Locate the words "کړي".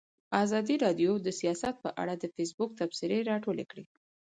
3.71-3.85